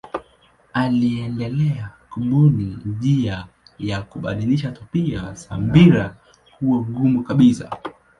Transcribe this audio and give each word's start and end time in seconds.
Aliendelea 0.73 1.89
kubuni 2.09 2.77
njia 2.85 3.47
ya 3.79 4.01
kubadilisha 4.01 4.71
tabia 4.71 5.33
za 5.33 5.57
mpira 5.57 6.15
kuwa 6.59 6.81
mgumu 6.81 7.23
kabisa. 7.23 7.77